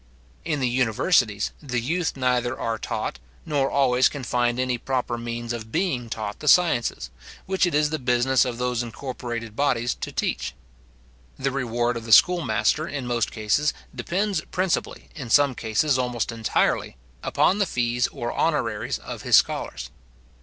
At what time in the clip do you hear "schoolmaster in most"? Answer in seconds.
12.11-13.31